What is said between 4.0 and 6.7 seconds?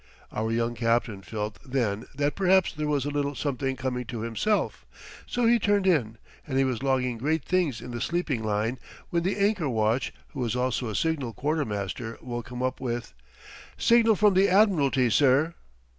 to himself; so he turned in, and he